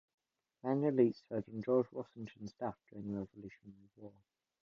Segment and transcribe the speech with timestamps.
[0.63, 4.11] Daniel Leet served on George Washington's staff during the Revolutionary War.